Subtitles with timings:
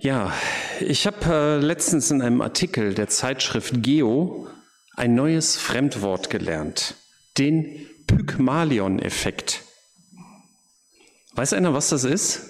[0.00, 0.32] Ja,
[0.78, 4.46] ich habe äh, letztens in einem Artikel der Zeitschrift Geo
[4.94, 6.94] ein neues Fremdwort gelernt,
[7.36, 9.62] den Pygmalion-Effekt.
[11.32, 12.48] Weiß einer, was das ist?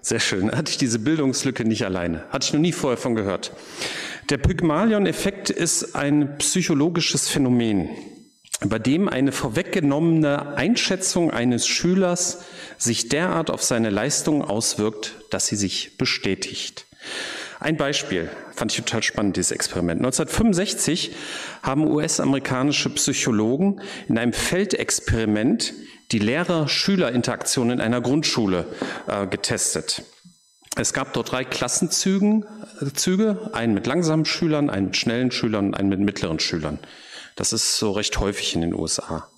[0.00, 0.52] Sehr schön.
[0.52, 2.24] Hatte ich diese Bildungslücke nicht alleine.
[2.30, 3.50] Hatte ich noch nie vorher von gehört.
[4.30, 7.88] Der Pygmalion-Effekt ist ein psychologisches Phänomen,
[8.68, 12.44] bei dem eine vorweggenommene Einschätzung eines Schülers
[12.78, 16.86] sich derart auf seine Leistung auswirkt, dass sie sich bestätigt.
[17.60, 20.00] Ein Beispiel fand ich total spannend, dieses Experiment.
[20.00, 21.12] 1965
[21.62, 25.72] haben US-amerikanische Psychologen in einem Feldexperiment
[26.12, 28.66] die Lehrer-Schüler-Interaktion in einer Grundschule
[29.06, 30.02] äh, getestet.
[30.76, 32.46] Es gab dort drei Klassenzüge,
[32.80, 36.78] äh, einen mit langsamen Schülern, einen mit schnellen Schülern und einen mit mittleren Schülern.
[37.36, 39.28] Das ist so recht häufig in den USA.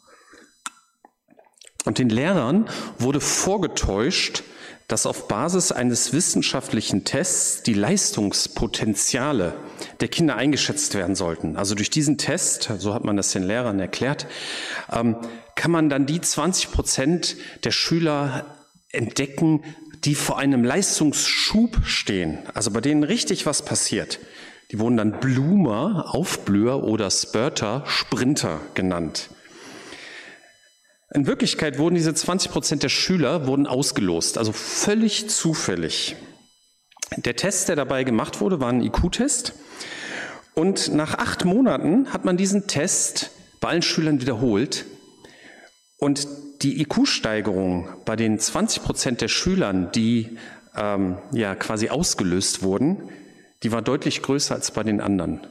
[1.84, 4.42] Und den Lehrern wurde vorgetäuscht,
[4.88, 9.55] dass auf Basis eines wissenschaftlichen Tests die Leistungspotenziale
[10.00, 11.56] der Kinder eingeschätzt werden sollten.
[11.56, 14.27] Also durch diesen Test, so hat man das den Lehrern erklärt,
[14.92, 15.17] ähm,
[15.56, 18.47] kann man dann die 20 Prozent der Schüler
[18.91, 19.64] entdecken,
[20.05, 24.20] die vor einem Leistungsschub stehen, also bei denen richtig was passiert.
[24.72, 29.31] Die wurden dann Bloomer, Aufblüher oder Spurter, Sprinter genannt.
[31.14, 36.17] In Wirklichkeit wurden diese 20 Prozent der Schüler wurden ausgelost, also völlig zufällig.
[37.17, 39.55] Der Test, der dabei gemacht wurde, war ein IQ-Test.
[40.55, 43.30] Und nach acht Monaten hat man diesen Test
[43.61, 44.84] bei allen Schülern wiederholt.
[45.98, 46.27] Und
[46.62, 50.36] die IQ-Steigerung bei den 20 Prozent der Schülern, die
[50.77, 53.11] ähm, ja quasi ausgelöst wurden,
[53.62, 55.46] die war deutlich größer als bei den anderen.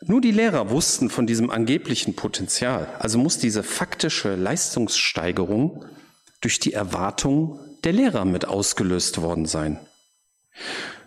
[0.00, 5.84] Nur die Lehrer wussten von diesem angeblichen Potenzial, also muss diese faktische Leistungssteigerung
[6.40, 9.80] durch die Erwartung der Lehrer mit ausgelöst worden sein.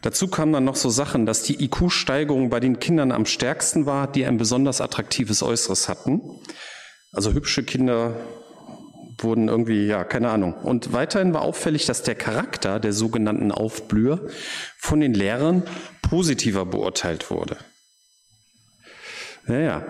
[0.01, 4.11] Dazu kamen dann noch so Sachen, dass die IQ-Steigerung bei den Kindern am stärksten war,
[4.11, 6.39] die ein besonders attraktives Äußeres hatten.
[7.11, 8.15] Also hübsche Kinder
[9.23, 10.53] wurden irgendwie, ja, keine Ahnung.
[10.53, 14.27] Und weiterhin war auffällig, dass der Charakter der sogenannten Aufblüher
[14.77, 15.63] von den Lehrern
[16.01, 17.57] positiver beurteilt wurde.
[19.47, 19.83] Ja, ja.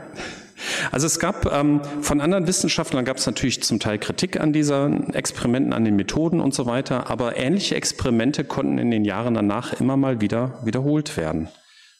[0.92, 5.14] Also es gab ähm, von anderen Wissenschaftlern gab es natürlich zum Teil Kritik an diesen
[5.14, 9.74] Experimenten, an den Methoden und so weiter, aber ähnliche Experimente konnten in den Jahren danach
[9.74, 11.50] immer mal wieder wiederholt werden.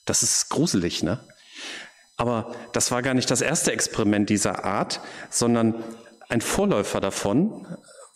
[0.06, 1.20] Das ist gruselig, ne?
[2.18, 5.84] Aber das war gar nicht das erste Experiment dieser Art, sondern
[6.32, 7.66] ein Vorläufer davon,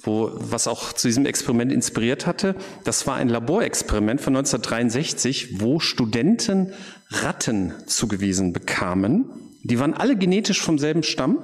[0.01, 2.55] wo, was auch zu diesem Experiment inspiriert hatte.
[2.83, 6.73] Das war ein Laborexperiment von 1963, wo Studenten
[7.09, 9.25] Ratten zugewiesen bekamen.
[9.63, 11.39] Die waren alle genetisch vom selben Stamm,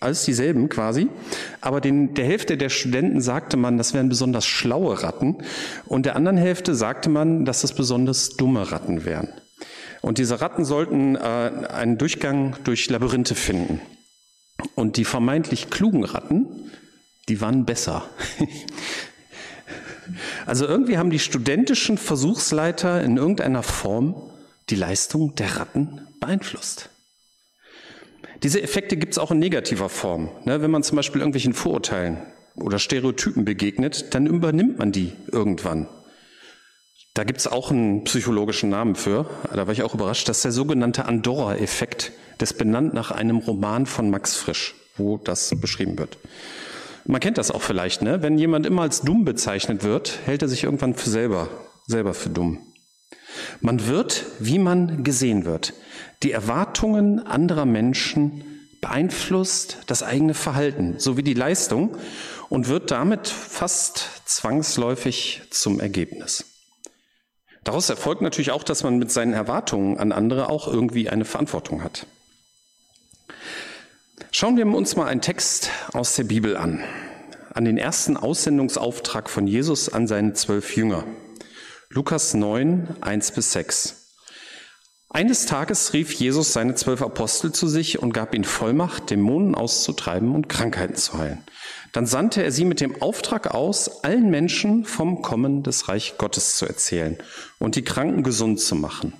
[0.00, 1.08] alles dieselben quasi.
[1.60, 5.38] Aber den, der Hälfte der Studenten sagte man, das wären besonders schlaue Ratten.
[5.86, 9.28] Und der anderen Hälfte sagte man, dass das besonders dumme Ratten wären.
[10.00, 13.80] Und diese Ratten sollten äh, einen Durchgang durch Labyrinthe finden.
[14.74, 16.46] Und die vermeintlich klugen Ratten,
[17.28, 18.08] die waren besser.
[20.46, 24.14] also irgendwie haben die studentischen Versuchsleiter in irgendeiner Form
[24.68, 26.90] die Leistung der Ratten beeinflusst.
[28.42, 30.30] Diese Effekte gibt es auch in negativer Form.
[30.44, 32.18] Ne, wenn man zum Beispiel irgendwelchen Vorurteilen
[32.54, 35.88] oder Stereotypen begegnet, dann übernimmt man die irgendwann.
[37.14, 39.28] Da gibt es auch einen psychologischen Namen für.
[39.52, 40.28] Da war ich auch überrascht.
[40.28, 42.12] Das ist der sogenannte Andorra-Effekt.
[42.38, 46.18] Das benannt nach einem Roman von Max Frisch, wo das beschrieben wird.
[47.04, 48.22] Man kennt das auch vielleicht, ne?
[48.22, 51.48] Wenn jemand immer als dumm bezeichnet wird, hält er sich irgendwann für selber,
[51.86, 52.60] selber für dumm.
[53.60, 55.74] Man wird, wie man gesehen wird.
[56.22, 58.44] Die Erwartungen anderer Menschen
[58.80, 61.96] beeinflusst das eigene Verhalten sowie die Leistung
[62.48, 66.49] und wird damit fast zwangsläufig zum Ergebnis.
[67.64, 71.84] Daraus erfolgt natürlich auch, dass man mit seinen Erwartungen an andere auch irgendwie eine Verantwortung
[71.84, 72.06] hat.
[74.32, 76.82] Schauen wir uns mal einen Text aus der Bibel an,
[77.52, 81.04] an den ersten Aussendungsauftrag von Jesus an seine zwölf Jünger.
[81.90, 83.99] Lukas 9, 1 bis 6.
[85.12, 90.36] Eines Tages rief Jesus seine zwölf Apostel zu sich und gab ihnen Vollmacht, Dämonen auszutreiben
[90.36, 91.38] und Krankheiten zu heilen.
[91.90, 96.56] Dann sandte er sie mit dem Auftrag aus, allen Menschen vom Kommen des Reich Gottes
[96.56, 97.18] zu erzählen
[97.58, 99.12] und die Kranken gesund zu machen.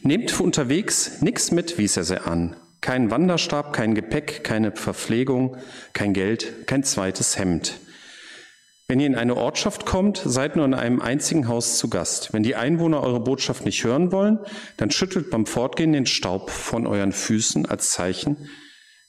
[0.00, 2.56] Nehmt für unterwegs nichts mit, wies er sie an.
[2.80, 5.58] Kein Wanderstab, kein Gepäck, keine Verpflegung,
[5.92, 7.74] kein Geld, kein zweites Hemd.
[8.88, 12.32] Wenn ihr in eine Ortschaft kommt, seid nur in einem einzigen Haus zu Gast.
[12.32, 14.38] Wenn die Einwohner eure Botschaft nicht hören wollen,
[14.76, 18.36] dann schüttelt beim Fortgehen den Staub von euren Füßen als Zeichen,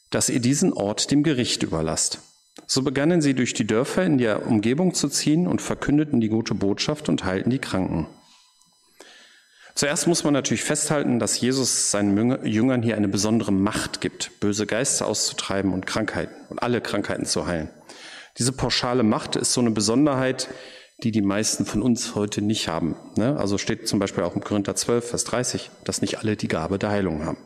[0.10, 2.22] dass ihr diesen Ort dem Gericht überlasst.
[2.66, 6.56] So begannen sie durch die Dörfer in der Umgebung zu ziehen und verkündeten die gute
[6.56, 8.08] Botschaft und heilten die Kranken.
[9.76, 14.66] Zuerst muss man natürlich festhalten, dass Jesus seinen Jüngern hier eine besondere Macht gibt, böse
[14.66, 17.70] Geister auszutreiben und Krankheiten und alle Krankheiten zu heilen.
[18.38, 20.48] Diese pauschale Macht ist so eine Besonderheit,
[21.04, 22.96] die die meisten von uns heute nicht haben.
[23.16, 23.38] Ne?
[23.38, 26.80] Also steht zum Beispiel auch im Korinther 12, Vers 30, dass nicht alle die Gabe
[26.80, 27.38] der Heilung haben.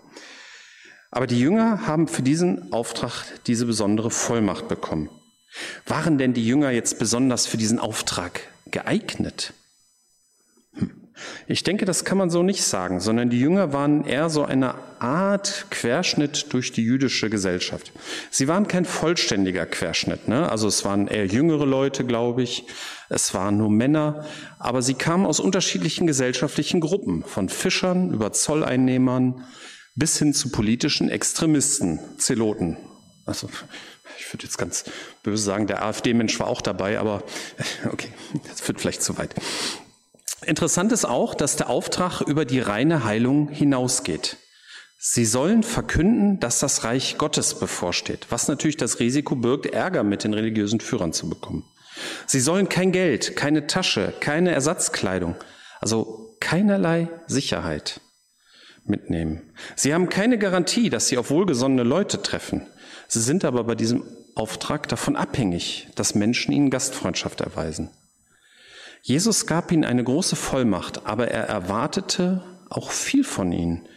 [1.12, 5.10] Aber die Jünger haben für diesen Auftrag diese besondere Vollmacht bekommen.
[5.86, 9.54] Waren denn die Jünger jetzt besonders für diesen Auftrag geeignet?
[11.48, 14.76] Ich denke, das kann man so nicht sagen, sondern die Jünger waren eher so eine
[15.00, 17.92] Art Querschnitt durch die jüdische Gesellschaft.
[18.30, 20.50] Sie waren kein vollständiger Querschnitt, ne?
[20.50, 22.66] also es waren eher jüngere Leute, glaube ich,
[23.10, 24.26] es waren nur Männer,
[24.60, 29.44] aber sie kamen aus unterschiedlichen gesellschaftlichen Gruppen, von Fischern über Zolleinnehmern
[29.96, 32.78] bis hin zu politischen Extremisten, Zeloten.
[33.26, 33.50] Also
[34.18, 34.86] ich würde jetzt ganz
[35.24, 37.24] böse sagen, der AfD-Mensch war auch dabei, aber
[37.92, 38.10] okay,
[38.48, 39.36] das führt vielleicht zu weit.
[40.46, 44.38] Interessant ist auch, dass der Auftrag über die reine Heilung hinausgeht.
[44.98, 50.24] Sie sollen verkünden, dass das Reich Gottes bevorsteht, was natürlich das Risiko birgt, Ärger mit
[50.24, 51.64] den religiösen Führern zu bekommen.
[52.26, 55.36] Sie sollen kein Geld, keine Tasche, keine Ersatzkleidung,
[55.80, 58.00] also keinerlei Sicherheit
[58.86, 59.42] mitnehmen.
[59.76, 62.66] Sie haben keine Garantie, dass sie auf wohlgesonnene Leute treffen.
[63.08, 64.04] Sie sind aber bei diesem
[64.36, 67.90] Auftrag davon abhängig, dass Menschen ihnen Gastfreundschaft erweisen.
[69.02, 73.88] Jesus gab ihnen eine große Vollmacht, aber er erwartete auch viel von ihnen.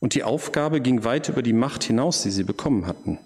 [0.00, 3.18] Und die Aufgabe ging weit über die Macht hinaus, die sie bekommen hatten.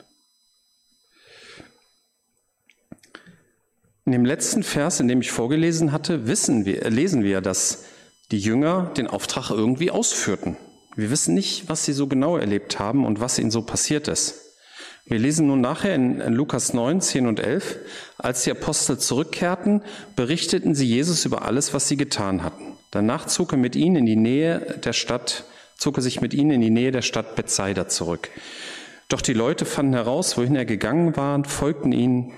[4.06, 7.84] In dem letzten Vers, in dem ich vorgelesen hatte, wir, lesen wir, dass
[8.30, 10.56] die Jünger den Auftrag irgendwie ausführten.
[10.94, 14.47] Wir wissen nicht, was sie so genau erlebt haben und was ihnen so passiert ist.
[15.08, 17.78] Wir lesen nun nachher in, Lukas 9, 10 und 11,
[18.18, 19.82] als die Apostel zurückkehrten,
[20.16, 22.74] berichteten sie Jesus über alles, was sie getan hatten.
[22.90, 25.44] Danach zog er mit ihnen in die Nähe der Stadt,
[25.78, 28.28] zog er sich mit ihnen in die Nähe der Stadt Bethsaida zurück.
[29.08, 32.32] Doch die Leute fanden heraus, wohin er gegangen war, folgten ihnen.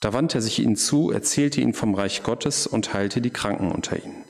[0.00, 3.70] Da wandte er sich ihnen zu, erzählte ihnen vom Reich Gottes und heilte die Kranken
[3.70, 4.24] unter ihnen.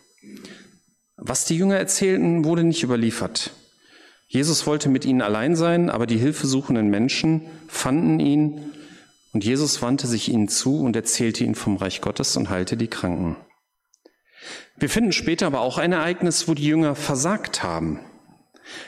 [1.16, 3.52] Was die Jünger erzählten, wurde nicht überliefert.
[4.32, 8.72] Jesus wollte mit ihnen allein sein, aber die hilfesuchenden Menschen fanden ihn
[9.34, 12.88] und Jesus wandte sich ihnen zu und erzählte ihnen vom Reich Gottes und heilte die
[12.88, 13.36] Kranken.
[14.78, 18.00] Wir finden später aber auch ein Ereignis, wo die Jünger versagt haben.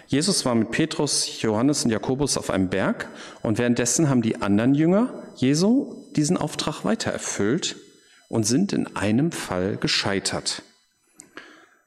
[0.06, 3.11] Jesus war mit Petrus, Johannes und Jakobus auf einem Berg
[3.43, 7.76] und währenddessen haben die anderen Jünger Jesu diesen Auftrag weitererfüllt
[8.31, 10.62] und sind in einem Fall gescheitert.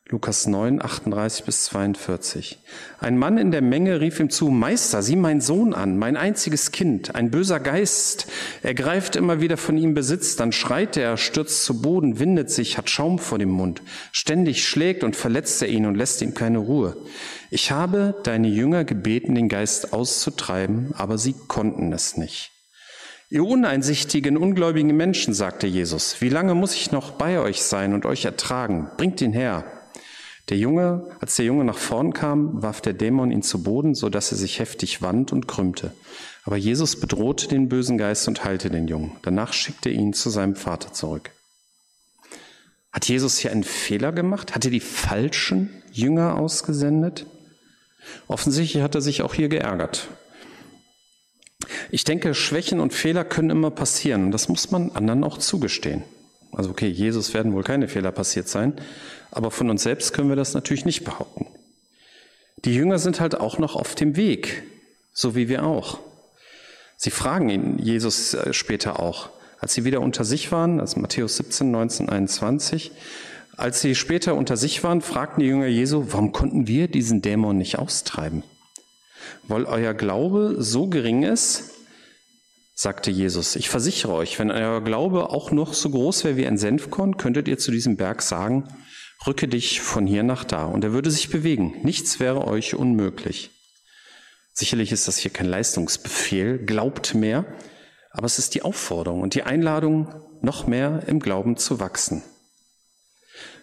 [0.10, 2.60] Lukas 9, 38 bis 42.
[3.00, 6.72] Ein Mann in der Menge rief ihm zu, Meister, sieh mein Sohn an, mein einziges
[6.72, 8.28] Kind, ein böser Geist.
[8.64, 12.78] Er greift immer wieder von ihm Besitz, dann schreit er, stürzt zu Boden, windet sich,
[12.78, 13.82] hat Schaum vor dem Mund.
[14.14, 16.96] Ständig schlägt und verletzt er ihn und lässt ihm keine Ruhe.
[17.52, 22.52] Ich habe deine Jünger gebeten, den Geist auszutreiben, aber sie konnten es nicht.
[23.30, 28.06] Ihr uneinsichtigen, ungläubigen Menschen, sagte Jesus, wie lange muss ich noch bei euch sein und
[28.06, 28.90] euch ertragen?
[28.96, 29.66] Bringt ihn her.
[30.50, 34.10] Der Junge, als der Junge nach vorn kam, warf der Dämon ihn zu Boden, so
[34.10, 35.92] dass er sich heftig wand und krümmte.
[36.46, 39.12] Aber Jesus bedrohte den bösen Geist und heilte den Jungen.
[39.24, 41.32] Danach schickte er ihn zu seinem Vater zurück.
[42.94, 44.56] Hat Jesus hier einen Fehler gemacht?
[44.56, 47.26] Hat er die falschen Jünger ausgesendet?
[48.28, 50.08] Offensichtlich hat er sich auch hier geärgert.
[51.92, 54.32] Ich denke, Schwächen und Fehler können immer passieren.
[54.32, 56.04] Das muss man anderen auch zugestehen.
[56.58, 58.74] Also okay, Jesus werden wohl keine Fehler passiert sein,
[59.30, 61.46] aber von uns selbst können wir das natürlich nicht behaupten.
[62.66, 64.64] Die Jünger sind halt auch noch auf dem Weg,
[65.14, 66.00] so wie wir auch.
[66.98, 71.38] Sie fragen ihn, Jesus äh, später auch, als sie wieder unter sich waren, also Matthäus
[71.38, 72.92] 17, 19, 21,
[73.56, 77.60] als sie später unter sich waren, fragten die Jünger Jesu, warum konnten wir diesen Dämon
[77.60, 78.42] nicht austreiben?
[79.48, 81.77] Weil euer Glaube so gering ist,
[82.80, 86.60] sagte Jesus, ich versichere euch, wenn euer Glaube auch noch so groß wäre wie ein
[86.60, 88.68] Senfkorn, könntet ihr zu diesem Berg sagen,
[89.26, 90.66] rücke dich von hier nach da.
[90.66, 91.74] Und er würde sich bewegen.
[91.82, 93.50] Nichts wäre euch unmöglich.
[94.54, 97.46] Sicherlich ist das hier kein Leistungsbefehl, glaubt mehr,
[98.12, 102.22] aber es ist die Aufforderung und die Einladung, noch mehr im Glauben zu wachsen.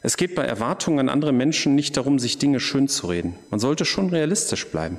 [0.02, 3.38] Es geht bei Erwartungen an andere Menschen nicht darum, sich Dinge schön zu reden.
[3.50, 4.98] Man sollte schon realistisch bleiben,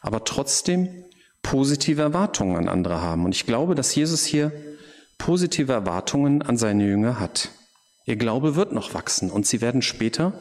[0.00, 1.04] aber trotzdem
[1.48, 3.24] positive Erwartungen an andere haben.
[3.24, 4.52] Und ich glaube, dass Jesus hier
[5.16, 7.48] positive Erwartungen an seine Jünger hat.
[8.04, 10.34] Ihr Glaube wird noch wachsen und sie werden später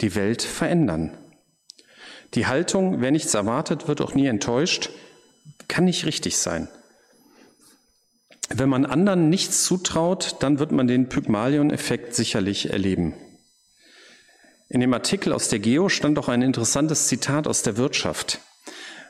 [0.00, 1.18] die Welt verändern.
[2.34, 4.90] Die Haltung, wer nichts erwartet, wird auch nie enttäuscht,
[5.66, 6.68] kann nicht richtig sein.
[8.48, 13.14] wenn man anderen nichts zutraut, dann wird man den Pygmalion-Effekt sicherlich erleben.
[14.68, 18.40] In dem Artikel aus der Geo stand auch ein interessantes Zitat aus der Wirtschaft.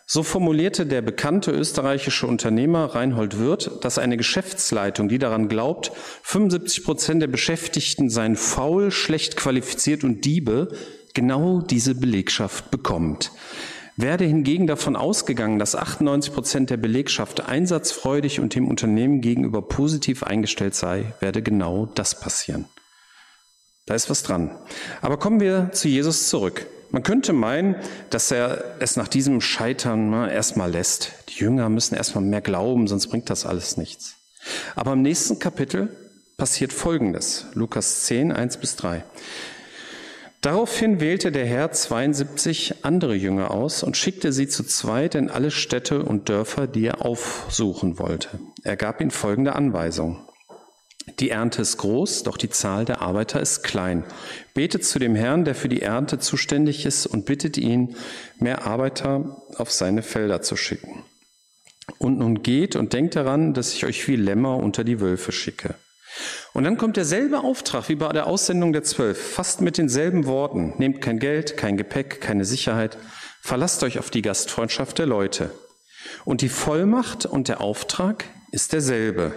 [0.08, 5.90] So formulierte der bekannte österreichische Unternehmer Reinhold Wirth, dass eine Geschäftsleitung, die daran glaubt,
[6.22, 10.68] 75 Prozent der Beschäftigten seien faul, schlecht qualifiziert und Diebe,
[11.12, 13.32] genau diese Belegschaft bekommt.
[13.96, 20.22] Werde hingegen davon ausgegangen, dass 98 Prozent der Belegschaft einsatzfreudig und dem Unternehmen gegenüber positiv
[20.22, 22.66] eingestellt sei, werde genau das passieren.
[23.86, 24.56] Da ist was dran.
[25.00, 26.66] Aber kommen wir zu Jesus zurück.
[26.90, 27.76] Man könnte meinen,
[28.10, 31.12] dass er es nach diesem Scheitern erstmal lässt.
[31.28, 34.16] Die Jünger müssen erstmal mehr glauben, sonst bringt das alles nichts.
[34.74, 35.88] Aber im nächsten Kapitel
[36.36, 37.46] passiert Folgendes.
[37.54, 39.04] Lukas 10, 1 bis 3.
[40.42, 45.50] Daraufhin wählte der Herr 72 andere Jünger aus und schickte sie zu zweit in alle
[45.50, 48.38] Städte und Dörfer, die er aufsuchen wollte.
[48.62, 50.18] Er gab ihnen folgende Anweisung.
[51.20, 54.04] Die Ernte ist groß, doch die Zahl der Arbeiter ist klein.
[54.54, 57.96] Betet zu dem Herrn, der für die Ernte zuständig ist, und bittet ihn,
[58.38, 61.04] mehr Arbeiter auf seine Felder zu schicken.
[61.98, 65.76] Und nun geht und denkt daran, dass ich euch wie Lämmer unter die Wölfe schicke.
[66.52, 70.74] Und dann kommt derselbe Auftrag wie bei der Aussendung der Zwölf, fast mit denselben Worten.
[70.78, 72.98] Nehmt kein Geld, kein Gepäck, keine Sicherheit.
[73.42, 75.50] Verlasst euch auf die Gastfreundschaft der Leute.
[76.24, 79.34] Und die Vollmacht und der Auftrag ist derselbe.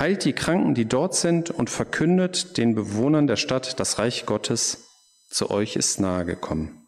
[0.00, 4.78] Heilt die Kranken, die dort sind, und verkündet den Bewohnern der Stadt, das Reich Gottes
[5.28, 6.86] zu euch ist nahe gekommen.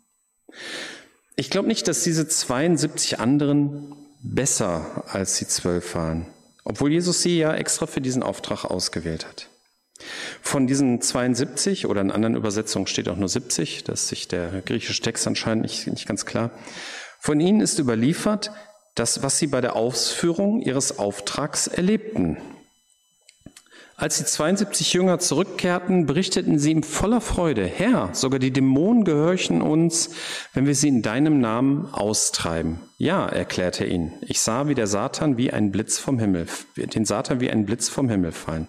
[1.37, 6.27] Ich glaube nicht, dass diese 72 anderen besser als die zwölf waren,
[6.65, 9.49] obwohl Jesus sie ja extra für diesen Auftrag ausgewählt hat.
[10.41, 14.63] Von diesen 72 oder in anderen Übersetzungen steht auch nur 70, das ist sich der
[14.63, 16.51] griechische Text anscheinend nicht, nicht ganz klar.
[17.21, 18.53] Von ihnen ist überliefert,
[18.95, 22.39] das, was sie bei der Ausführung ihres Auftrags erlebten.
[23.97, 29.63] Als die 72 Jünger zurückkehrten, berichteten sie ihm voller Freude, Herr, sogar die Dämonen gehorchen
[29.63, 30.11] uns,
[30.55, 32.81] wenn wir sie in deinem Namen austreiben.
[32.99, 36.47] Ja, erklärte er ihnen, ich sah wie der Satan wie ein Blitz vom Himmel,
[36.77, 38.69] den Satan wie ein Blitz vom Himmel fallen.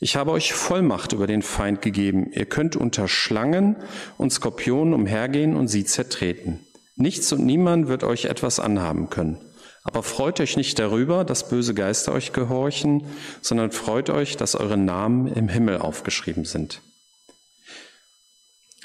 [0.00, 2.30] Ich habe euch Vollmacht über den Feind gegeben.
[2.32, 3.76] Ihr könnt unter Schlangen
[4.18, 6.60] und Skorpionen umhergehen und sie zertreten.
[6.96, 9.38] Nichts und niemand wird euch etwas anhaben können.
[9.84, 13.04] Aber freut euch nicht darüber, dass böse Geister euch gehorchen,
[13.42, 16.80] sondern freut euch, dass eure Namen im Himmel aufgeschrieben sind.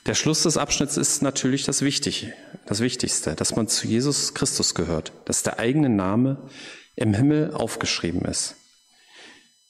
[0.05, 2.33] Der Schluss des Abschnitts ist natürlich das Wichtige,
[2.65, 6.37] das Wichtigste, dass man zu Jesus Christus gehört, dass der eigene Name
[6.95, 8.55] im Himmel aufgeschrieben ist.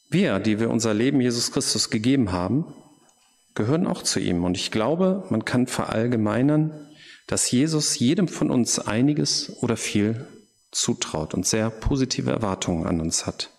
[0.10, 2.66] Wir, die wir unser Leben Jesus Christus gegeben haben,
[3.54, 4.44] gehören auch zu ihm.
[4.44, 6.72] Und ich glaube, man kann verallgemeinern,
[7.28, 10.26] dass Jesus jedem von uns einiges oder viel
[10.72, 13.52] zutraut und sehr positive Erwartungen an uns hat.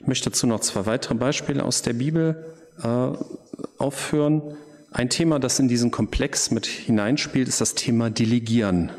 [0.00, 3.12] Ich möchte dazu noch zwei weitere Beispiele aus der Bibel äh,
[3.78, 4.56] aufführen.
[4.90, 8.92] Ein Thema, das in diesen Komplex mit hineinspielt, ist das Thema Delegieren.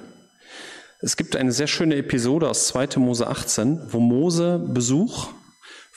[1.00, 2.98] Es gibt eine sehr schöne Episode aus 2.
[2.98, 5.30] Mose 18, wo Mose Besuch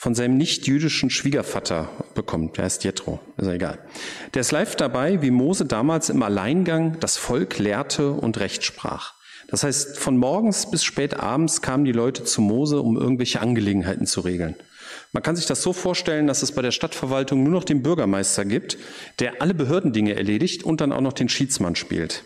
[0.01, 2.57] von seinem nicht-jüdischen Schwiegervater bekommt.
[2.57, 3.77] Der heißt Jethro, ist ja egal.
[4.33, 9.13] Der ist live dabei, wie Mose damals im Alleingang das Volk lehrte und Recht sprach.
[9.47, 14.07] Das heißt, von morgens bis spät abends kamen die Leute zu Mose, um irgendwelche Angelegenheiten
[14.07, 14.55] zu regeln.
[15.11, 18.43] Man kann sich das so vorstellen, dass es bei der Stadtverwaltung nur noch den Bürgermeister
[18.43, 18.79] gibt,
[19.19, 22.23] der alle Behördendinge erledigt und dann auch noch den Schiedsmann spielt.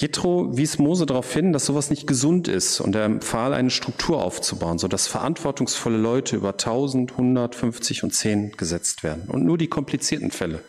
[0.00, 4.22] Jethro wies Mose darauf hin, dass sowas nicht gesund ist und er empfahl, eine Struktur
[4.22, 10.30] aufzubauen, sodass verantwortungsvolle Leute über 1000, 150 und 10 gesetzt werden und nur die komplizierten
[10.30, 10.62] Fälle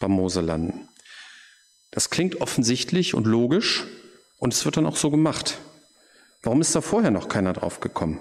[0.00, 0.86] bei Mose landen.
[1.92, 3.86] Das klingt offensichtlich und logisch
[4.36, 5.56] und es wird dann auch so gemacht.
[6.42, 8.20] Warum ist da vorher noch keiner drauf gekommen?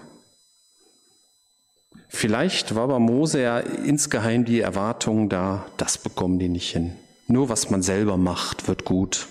[2.08, 6.96] Vielleicht war bei Mose ja insgeheim die Erwartung da, das bekommen die nicht hin.
[7.28, 9.28] Nur was man selber macht, wird gut.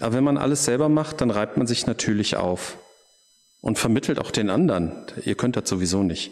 [0.00, 2.78] Aber wenn man alles selber macht, dann reibt man sich natürlich auf
[3.60, 4.92] und vermittelt auch den anderen,
[5.24, 6.30] ihr könnt das sowieso nicht,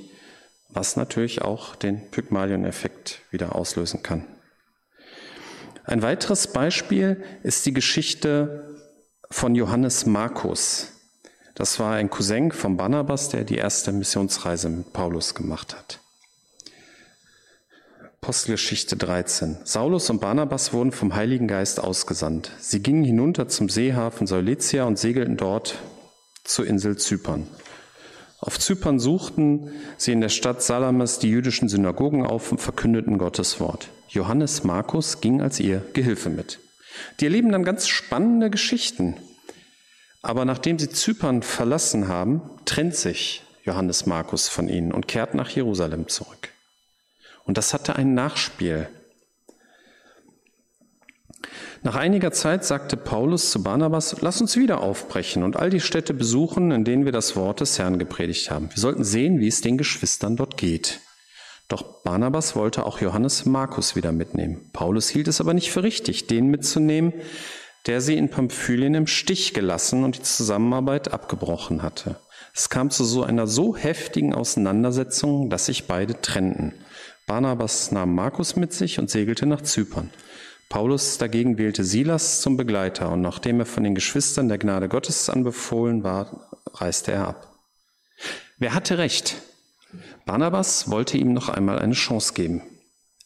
[0.68, 4.24] was natürlich auch den Pygmalion-Effekt wieder auslösen kann.
[5.84, 8.76] Ein weiteres Beispiel ist die Geschichte
[9.30, 10.92] von Johannes Markus.
[11.54, 16.00] Das war ein Cousin von Barnabas, der die erste Missionsreise mit Paulus gemacht hat.
[18.26, 19.58] Apostelgeschichte 13.
[19.62, 22.50] Saulus und Barnabas wurden vom Heiligen Geist ausgesandt.
[22.58, 25.78] Sie gingen hinunter zum Seehafen Saulitia und segelten dort
[26.42, 27.46] zur Insel Zypern.
[28.40, 33.60] Auf Zypern suchten sie in der Stadt Salamis die jüdischen Synagogen auf und verkündeten Gottes
[33.60, 33.90] Wort.
[34.08, 36.58] Johannes Markus ging als ihr Gehilfe mit.
[37.20, 39.16] Die erleben dann ganz spannende Geschichten.
[40.22, 45.50] Aber nachdem sie Zypern verlassen haben, trennt sich Johannes Markus von ihnen und kehrt nach
[45.50, 46.55] Jerusalem zurück.
[47.46, 48.88] Und das hatte ein Nachspiel.
[51.82, 56.14] Nach einiger Zeit sagte Paulus zu Barnabas, lass uns wieder aufbrechen und all die Städte
[56.14, 58.70] besuchen, in denen wir das Wort des Herrn gepredigt haben.
[58.70, 61.00] Wir sollten sehen, wie es den Geschwistern dort geht.
[61.68, 64.70] Doch Barnabas wollte auch Johannes Markus wieder mitnehmen.
[64.72, 67.12] Paulus hielt es aber nicht für richtig, den mitzunehmen,
[67.86, 72.16] der sie in Pamphylien im Stich gelassen und die Zusammenarbeit abgebrochen hatte.
[72.54, 76.72] Es kam zu so einer so heftigen Auseinandersetzung, dass sich beide trennten.
[77.26, 80.10] Barnabas nahm Markus mit sich und segelte nach Zypern.
[80.68, 85.28] Paulus dagegen wählte Silas zum Begleiter und nachdem er von den Geschwistern der Gnade Gottes
[85.28, 87.52] anbefohlen war, reiste er ab.
[88.58, 89.42] Wer hatte recht?
[90.24, 92.62] Barnabas wollte ihm noch einmal eine Chance geben.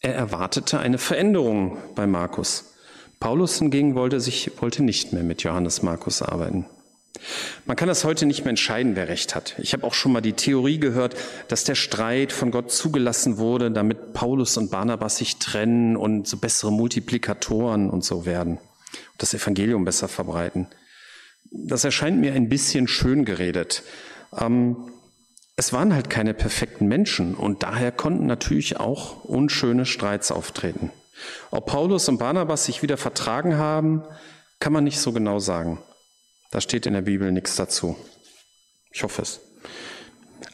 [0.01, 2.75] Er erwartete eine Veränderung bei Markus.
[3.21, 6.65] Paulus hingegen wollte, sich, wollte nicht mehr mit Johannes Markus arbeiten.
[7.67, 9.55] Man kann das heute nicht mehr entscheiden, wer recht hat.
[9.59, 11.17] Ich habe auch schon mal die Theorie gehört,
[11.49, 16.37] dass der Streit von Gott zugelassen wurde, damit Paulus und Barnabas sich trennen und so
[16.39, 18.55] bessere Multiplikatoren und so werden.
[18.57, 20.67] Und das Evangelium besser verbreiten.
[21.51, 23.83] Das erscheint mir ein bisschen schön geredet.
[24.39, 24.77] Ähm,
[25.57, 30.91] es waren halt keine perfekten Menschen und daher konnten natürlich auch unschöne Streits auftreten.
[31.51, 34.03] Ob Paulus und Barnabas sich wieder vertragen haben,
[34.59, 35.79] kann man nicht so genau sagen.
[36.51, 37.97] Da steht in der Bibel nichts dazu.
[38.93, 39.41] Ich hoffe es.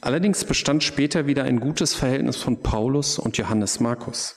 [0.00, 4.36] Allerdings bestand später wieder ein gutes Verhältnis von Paulus und Johannes Markus.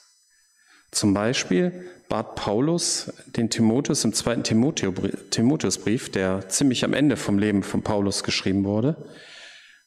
[0.91, 7.61] Zum Beispiel bat Paulus den Timotheus im zweiten Timotheusbrief, der ziemlich am Ende vom Leben
[7.61, 8.95] von Paulus geschrieben wurde,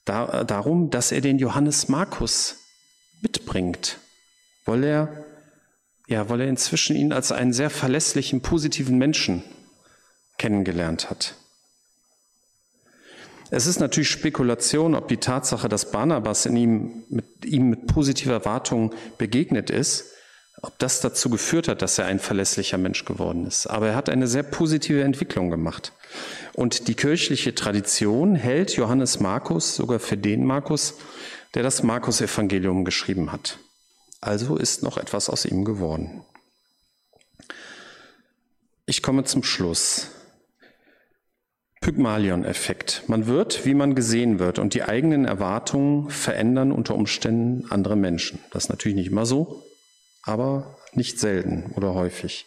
[0.05, 2.57] darum, dass er den Johannes Markus
[3.23, 3.99] mitbringt,
[4.65, 5.25] weil er
[6.09, 9.43] ja, weil er inzwischen ihn als einen sehr verlässlichen, positiven Menschen
[10.37, 11.37] kennengelernt hat.
[13.55, 18.33] Es ist natürlich Spekulation, ob die Tatsache, dass Barnabas in ihm mit, ihm mit positiver
[18.33, 20.07] Erwartung begegnet ist,
[20.63, 23.67] ob das dazu geführt hat, dass er ein verlässlicher Mensch geworden ist.
[23.67, 25.93] Aber er hat eine sehr positive Entwicklung gemacht.
[26.55, 30.95] Und die kirchliche Tradition hält Johannes Markus sogar für den Markus,
[31.53, 33.59] der das Markus-Evangelium geschrieben hat.
[34.23, 36.25] Also ist noch etwas aus ihm geworden.
[38.87, 40.09] Ich komme zum Schluss.
[41.83, 43.03] Pygmalion-Effekt.
[43.09, 48.39] Man wird, wie man gesehen wird, und die eigenen Erwartungen verändern unter Umständen andere Menschen.
[48.51, 49.63] Das ist natürlich nicht immer so,
[50.23, 52.47] aber nicht selten oder häufig.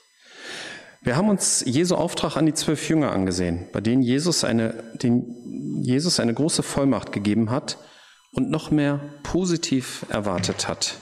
[1.04, 5.84] Wir haben uns Jesu Auftrag an die zwölf Jünger angesehen, bei denen Jesus eine, den
[5.84, 7.78] Jesus eine große Vollmacht gegeben hat
[8.32, 10.96] und noch mehr positiv erwartet hat.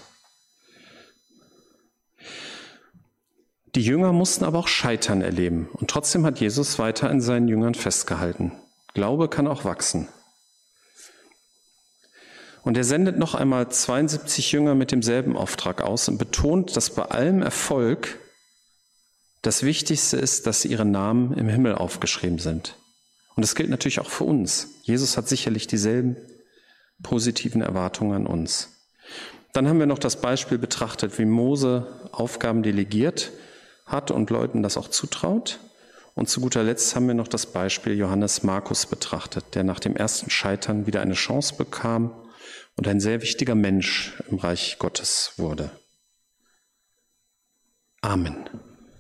[3.75, 7.73] Die Jünger mussten aber auch Scheitern erleben und trotzdem hat Jesus weiter in seinen Jüngern
[7.73, 8.51] festgehalten.
[8.93, 10.07] Glaube kann auch wachsen.
[12.61, 17.03] Und er sendet noch einmal 72 Jünger mit demselben Auftrag aus und betont, dass bei
[17.03, 18.19] allem Erfolg
[19.41, 22.77] das Wichtigste ist, dass ihre Namen im Himmel aufgeschrieben sind.
[23.35, 24.67] Und das gilt natürlich auch für uns.
[24.83, 26.15] Jesus hat sicherlich dieselben
[27.01, 28.69] positiven Erwartungen an uns.
[29.51, 33.31] Dann haben wir noch das Beispiel betrachtet, wie Mose Aufgaben delegiert
[33.85, 35.59] hat und Leuten das auch zutraut.
[36.15, 39.95] Und zu guter Letzt haben wir noch das Beispiel Johannes Markus betrachtet, der nach dem
[39.95, 42.11] ersten Scheitern wieder eine Chance bekam
[42.75, 45.71] und ein sehr wichtiger Mensch im Reich Gottes wurde.
[48.01, 48.49] Amen.